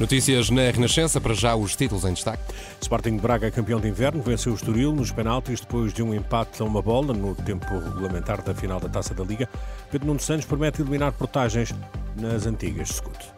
Notícias 0.00 0.48
na 0.48 0.62
Renascença, 0.62 1.20
para 1.20 1.34
já 1.34 1.54
os 1.54 1.76
títulos 1.76 2.06
em 2.06 2.14
destaque. 2.14 2.42
Sporting 2.80 3.16
de 3.16 3.20
Braga, 3.20 3.50
campeão 3.50 3.78
de 3.78 3.86
inverno, 3.86 4.22
venceu 4.22 4.52
o 4.52 4.54
Estoril 4.54 4.94
nos 4.94 5.12
penaltis 5.12 5.60
depois 5.60 5.92
de 5.92 6.02
um 6.02 6.14
empate 6.14 6.62
a 6.62 6.64
uma 6.64 6.80
bola 6.80 7.12
no 7.12 7.34
tempo 7.34 7.66
regulamentar 7.66 8.42
da 8.42 8.54
final 8.54 8.80
da 8.80 8.88
Taça 8.88 9.12
da 9.12 9.22
Liga. 9.22 9.46
Pedro 9.90 10.06
Nuno 10.06 10.18
Santos 10.18 10.46
promete 10.46 10.80
eliminar 10.80 11.12
portagens 11.12 11.74
nas 12.16 12.46
antigas 12.46 12.88
Scoot. 12.88 13.30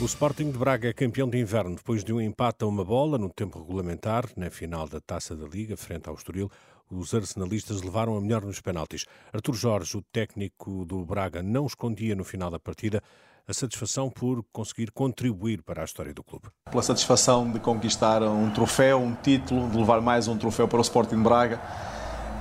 O 0.00 0.06
Sporting 0.06 0.50
de 0.50 0.58
Braga, 0.58 0.94
campeão 0.94 1.28
de 1.28 1.38
inverno, 1.38 1.76
depois 1.76 2.02
de 2.02 2.14
um 2.14 2.20
empate 2.20 2.64
a 2.64 2.66
uma 2.66 2.84
bola 2.84 3.18
no 3.18 3.28
tempo 3.28 3.58
regulamentar 3.58 4.24
na 4.38 4.48
final 4.48 4.88
da 4.88 5.00
Taça 5.02 5.36
da 5.36 5.46
Liga, 5.46 5.76
frente 5.76 6.08
ao 6.08 6.14
Estoril, 6.14 6.50
os 6.90 7.14
arsenalistas 7.14 7.82
levaram 7.82 8.16
a 8.16 8.20
melhor 8.20 8.44
nos 8.44 8.60
penaltis. 8.60 9.04
Artur 9.32 9.54
Jorge, 9.54 9.96
o 9.96 10.02
técnico 10.12 10.84
do 10.84 11.04
Braga, 11.04 11.42
não 11.42 11.66
escondia 11.66 12.14
no 12.14 12.24
final 12.24 12.50
da 12.50 12.58
partida 12.58 13.02
a 13.48 13.54
satisfação 13.54 14.10
por 14.10 14.44
conseguir 14.52 14.90
contribuir 14.90 15.62
para 15.62 15.82
a 15.82 15.84
história 15.84 16.12
do 16.12 16.22
clube. 16.22 16.48
Pela 16.68 16.82
satisfação 16.82 17.50
de 17.50 17.60
conquistar 17.60 18.22
um 18.22 18.50
troféu, 18.50 18.98
um 18.98 19.14
título, 19.14 19.70
de 19.70 19.76
levar 19.76 20.00
mais 20.00 20.26
um 20.26 20.36
troféu 20.36 20.66
para 20.66 20.78
o 20.78 20.82
Sporting 20.82 21.22
Braga, 21.22 21.60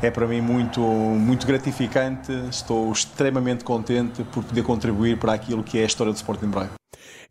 é 0.01 0.09
para 0.09 0.27
mim 0.27 0.41
muito, 0.41 0.81
muito 0.81 1.45
gratificante. 1.45 2.31
Estou 2.49 2.91
extremamente 2.91 3.63
contente 3.63 4.23
por 4.25 4.43
poder 4.43 4.63
contribuir 4.63 5.19
para 5.19 5.33
aquilo 5.33 5.63
que 5.63 5.77
é 5.77 5.83
a 5.83 5.85
história 5.85 6.11
do 6.11 6.15
Sporting 6.15 6.47
Braga. 6.47 6.73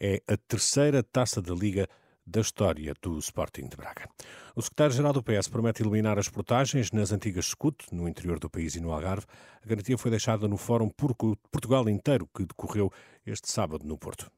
É 0.00 0.22
a 0.28 0.36
terceira 0.36 1.02
taça 1.02 1.42
da 1.42 1.54
Liga 1.54 1.88
da 2.26 2.40
história 2.40 2.94
do 3.02 3.18
Sporting 3.18 3.68
de 3.68 3.76
Braga. 3.76 4.08
O 4.56 4.62
secretário-geral 4.62 5.12
do 5.12 5.22
PS 5.22 5.48
promete 5.48 5.82
eliminar 5.82 6.18
as 6.18 6.28
portagens 6.28 6.90
nas 6.92 7.12
antigas 7.12 7.46
SCUT, 7.46 7.86
no 7.92 8.08
interior 8.08 8.38
do 8.38 8.48
país 8.48 8.74
e 8.74 8.80
no 8.80 8.92
Algarve. 8.92 9.26
A 9.62 9.68
garantia 9.68 9.98
foi 9.98 10.10
deixada 10.10 10.48
no 10.48 10.56
Fórum 10.56 10.88
Portugal 10.88 11.88
inteiro, 11.88 12.28
que 12.34 12.46
decorreu 12.46 12.92
este 13.26 13.50
sábado 13.50 13.84
no 13.84 13.98
Porto. 13.98 14.30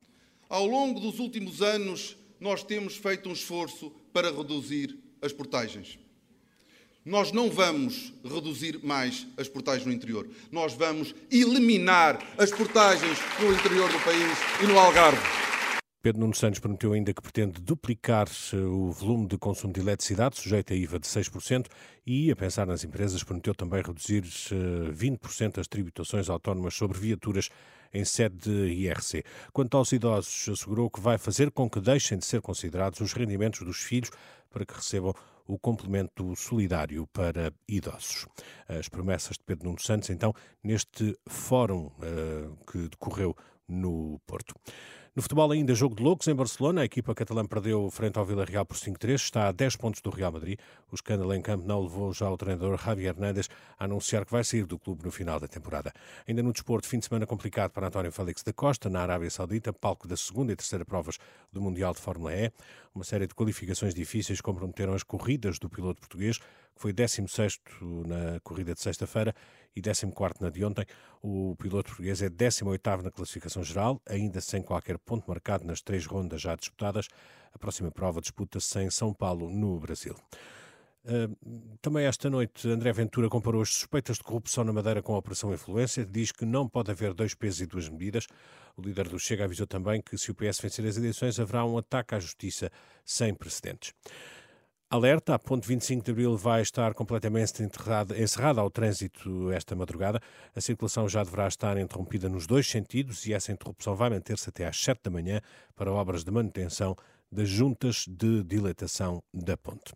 Ao 0.49 0.67
longo 0.67 1.01
dos 1.01 1.19
últimos 1.19 1.63
anos, 1.63 2.17
nós 2.41 2.63
temos 2.63 2.97
feito 2.97 3.29
um 3.29 3.33
esforço 3.33 3.91
para 4.13 4.31
reduzir 4.31 4.99
as 5.23 5.33
portagens. 5.33 5.99
Nós 7.05 7.31
não 7.31 7.49
vamos 7.49 8.13
reduzir 8.25 8.81
mais 8.83 9.29
as 9.37 9.49
portagens 9.49 9.87
no 9.87 9.93
interior. 9.93 10.29
Nós 10.51 10.75
vamos 10.75 11.15
eliminar 11.31 12.19
as 12.37 12.51
portagens 12.51 13.19
no 13.39 13.53
interior 13.53 13.91
do 13.91 14.01
país 14.01 14.39
e 14.61 14.67
no 14.67 14.77
Algarve. 14.77 15.46
Pedro 16.07 16.21
Nuno 16.21 16.37
Santos 16.37 16.61
prometeu 16.61 16.93
ainda 16.93 17.13
que 17.13 17.21
pretende 17.21 17.61
duplicar 17.61 18.29
eh, 18.53 18.57
o 18.59 18.93
volume 18.93 19.27
de 19.27 19.37
consumo 19.37 19.73
de 19.73 19.81
eletricidade, 19.81 20.37
sujeito 20.37 20.73
a 20.73 20.77
IVA 20.77 21.01
de 21.01 21.07
6%, 21.09 21.67
e, 22.07 22.31
a 22.31 22.37
pensar 22.37 22.65
nas 22.65 22.85
empresas, 22.85 23.25
prometeu 23.25 23.53
também 23.53 23.83
reduzir 23.83 24.23
20% 24.23 25.59
eh, 25.59 25.61
as 25.61 25.67
tributações 25.67 26.31
autónomas 26.31 26.75
sobre 26.75 26.97
viaturas 26.97 27.51
em 27.93 28.05
sede 28.05 28.37
de 28.37 28.73
IRC. 28.73 29.25
Quanto 29.53 29.77
aos 29.77 29.91
idosos, 29.91 30.49
assegurou 30.49 30.89
que 30.89 31.01
vai 31.01 31.19
fazer 31.19 31.51
com 31.51 31.69
que 31.69 31.81
deixem 31.81 32.17
de 32.19 32.25
ser 32.25 32.41
considerados 32.41 33.01
os 33.01 33.13
rendimentos 33.13 33.67
dos 33.67 33.79
filhos 33.79 34.11
para 34.49 34.65
que 34.65 34.75
recebam 34.75 35.13
o 35.45 35.59
complemento 35.59 36.37
solidário 36.37 37.05
para 37.09 37.53
idosos. 37.67 38.29
As 38.69 38.89
promessas 38.89 39.39
de 39.39 39.43
Pedro 39.43 39.65
Nuno 39.65 39.81
Santos, 39.81 40.09
então, 40.11 40.33
neste 40.63 41.19
fórum 41.27 41.87
uh, 41.87 42.57
que 42.65 42.89
decorreu 42.89 43.37
no 43.69 44.21
Porto. 44.25 44.55
No 45.17 45.23
futebol 45.23 45.51
ainda, 45.51 45.75
jogo 45.75 45.95
de 45.95 46.03
loucos 46.03 46.29
em 46.29 46.35
Barcelona. 46.35 46.83
A 46.83 46.85
equipa 46.85 47.15
catalã 47.15 47.47
perdeu 47.47 47.91
frente 47.91 48.19
ao 48.19 48.25
Villarreal 48.27 48.67
por 48.67 48.77
5-3. 48.77 49.15
Está 49.15 49.49
a 49.49 49.53
10 49.53 49.77
pontos 49.77 50.03
do 50.03 50.11
Real 50.11 50.31
Madrid. 50.31 50.59
O 50.93 50.95
escândalo 50.95 51.33
em 51.33 51.41
campo 51.41 51.67
não 51.67 51.81
levou 51.81 52.13
já 52.13 52.31
o 52.31 52.37
treinador 52.37 52.79
Javier 52.79 53.15
Hernández 53.15 53.49
a 53.79 53.87
anunciar 53.87 54.27
que 54.27 54.33
vai 54.33 54.45
sair 54.45 54.67
do 54.67 54.79
clube 54.79 55.03
no 55.03 55.11
final 55.11 55.41
da 55.41 55.49
temporada. 55.49 55.91
Ainda 56.29 56.43
no 56.43 56.53
desporto, 56.53 56.87
fim 56.87 56.99
de 56.99 57.07
semana 57.07 57.27
complicado 57.27 57.71
para 57.71 57.87
António 57.87 58.13
Félix 58.13 58.43
da 58.43 58.53
Costa, 58.53 58.91
na 58.91 59.01
Arábia 59.01 59.31
Saudita, 59.31 59.73
palco 59.73 60.07
da 60.07 60.19
segunda 60.19 60.53
e 60.53 60.57
terceira 60.57 60.85
provas 60.85 61.17
do 61.51 61.63
Mundial 61.63 61.95
de 61.95 62.01
Fórmula 62.03 62.35
E. 62.35 62.53
Uma 62.95 63.05
série 63.05 63.27
de 63.27 63.35
qualificações 63.35 63.95
difíceis 63.95 64.43
comprometeram 64.43 64.93
as 64.93 65.03
corridas 65.03 65.59
do 65.59 65.71
piloto 65.71 65.99
português, 65.99 66.39
que 66.77 66.83
foi 66.83 66.93
16 66.93 67.59
na 68.07 68.39
corrida 68.41 68.75
de 68.75 68.81
sexta-feira 68.81 69.35
e 69.75 69.83
14 69.83 70.07
na 70.41 70.51
de 70.51 70.65
ontem. 70.65 70.87
O 71.23 71.57
piloto 71.59 71.89
português 71.89 72.23
é 72.23 72.29
18 72.29 73.03
na 73.03 73.11
classificação 73.11 73.65
geral, 73.65 74.01
ainda 74.07 74.41
sem 74.41 74.63
qualquer 74.63 74.99
ponto 74.99 75.29
marcado 75.29 75.65
nas 75.65 75.81
três 75.81 76.07
rondas 76.07 76.41
já 76.41 76.55
disputadas. 76.55 77.09
A 77.53 77.59
próxima 77.59 77.91
prova 77.91 78.21
disputa-se 78.21 78.79
em 78.81 78.91
São 78.91 79.13
Paulo, 79.13 79.51
no 79.51 79.81
Brasil. 79.81 80.15
Uh, 81.05 81.77
também 81.81 82.05
esta 82.05 82.29
noite, 82.29 82.69
André 82.69 82.93
Ventura 82.93 83.29
comparou 83.29 83.63
as 83.63 83.71
suspeitas 83.71 84.17
de 84.17 84.25
corrupção 84.25 84.65
na 84.65 84.73
Madeira 84.73 85.01
com 85.01 85.15
a 85.15 85.19
Operação 85.19 85.55
Influência. 85.55 86.05
Diz 86.05 86.33
que 86.33 86.45
não 86.45 86.69
pode 86.69 86.91
haver 86.91 87.15
dois 87.15 87.33
pesos 87.33 87.61
e 87.61 87.67
duas 87.67 87.89
medidas. 87.89 88.27
O 88.77 88.83
líder 88.83 89.09
do 89.09 89.19
Chega 89.19 89.45
avisou 89.45 89.67
também 89.67 90.03
que, 90.03 90.19
se 90.19 90.31
o 90.31 90.35
PS 90.35 90.61
vencer 90.61 90.85
as 90.85 90.97
eleições, 90.97 91.39
haverá 91.39 91.65
um 91.65 91.79
ataque 91.79 92.15
à 92.15 92.19
justiça 92.19 92.71
sem 93.05 93.33
precedentes. 93.33 93.95
Alerta, 94.89 95.35
a 95.35 95.39
ponte 95.39 95.67
25 95.67 96.05
de 96.05 96.13
Abril 96.13 96.37
vai 96.37 96.63
estar 96.63 96.95
completamente 96.95 97.61
encerrada 97.61 98.61
ao 98.61 98.71
trânsito 98.71 99.51
esta 99.51 99.75
madrugada. 99.75 100.21
A 100.55 100.61
circulação 100.61 101.09
já 101.09 101.25
deverá 101.25 101.49
estar 101.49 101.77
interrompida 101.77 102.29
nos 102.29 102.47
dois 102.47 102.69
sentidos 102.69 103.27
e 103.27 103.33
essa 103.33 103.51
interrupção 103.51 103.97
vai 103.97 104.11
manter-se 104.11 104.49
até 104.49 104.65
às 104.65 104.79
7 104.79 105.01
da 105.03 105.11
manhã 105.11 105.41
para 105.75 105.91
obras 105.91 106.23
de 106.23 106.31
manutenção 106.31 106.95
das 107.33 107.49
juntas 107.49 108.05
de 108.07 108.45
dilatação 108.45 109.21
da 109.35 109.57
ponte. 109.57 109.93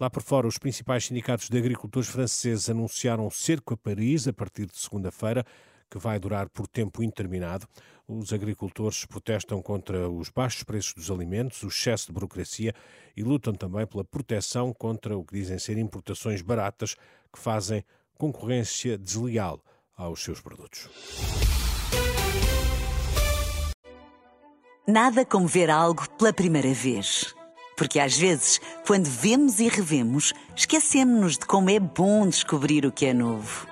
Lá 0.00 0.08
por 0.08 0.22
fora, 0.22 0.46
os 0.46 0.56
principais 0.56 1.04
sindicatos 1.04 1.50
de 1.50 1.58
agricultores 1.58 2.08
franceses 2.08 2.70
anunciaram 2.70 3.28
cerco 3.28 3.74
a 3.74 3.76
Paris 3.76 4.26
a 4.26 4.32
partir 4.32 4.64
de 4.64 4.78
segunda-feira 4.78 5.44
que 5.92 5.98
vai 5.98 6.18
durar 6.18 6.48
por 6.48 6.66
tempo 6.66 7.02
interminado. 7.02 7.68
Os 8.08 8.32
agricultores 8.32 9.04
protestam 9.04 9.60
contra 9.60 10.08
os 10.08 10.30
baixos 10.30 10.62
preços 10.62 10.94
dos 10.94 11.10
alimentos, 11.10 11.62
o 11.62 11.68
excesso 11.68 12.06
de 12.06 12.12
burocracia 12.12 12.74
e 13.14 13.22
lutam 13.22 13.52
também 13.52 13.86
pela 13.86 14.02
proteção 14.02 14.72
contra 14.72 15.16
o 15.18 15.22
que 15.22 15.34
dizem 15.34 15.58
ser 15.58 15.76
importações 15.76 16.40
baratas 16.40 16.94
que 17.30 17.38
fazem 17.38 17.84
concorrência 18.16 18.96
desleal 18.96 19.62
aos 19.94 20.24
seus 20.24 20.40
produtos. 20.40 20.88
Nada 24.88 25.26
como 25.26 25.46
ver 25.46 25.68
algo 25.68 26.08
pela 26.12 26.32
primeira 26.32 26.72
vez. 26.72 27.34
Porque 27.76 27.98
às 28.00 28.16
vezes, 28.16 28.60
quando 28.86 29.06
vemos 29.06 29.60
e 29.60 29.68
revemos, 29.68 30.32
esquecemos-nos 30.56 31.36
de 31.36 31.46
como 31.46 31.68
é 31.68 31.78
bom 31.78 32.26
descobrir 32.28 32.86
o 32.86 32.92
que 32.92 33.06
é 33.06 33.14
novo. 33.14 33.71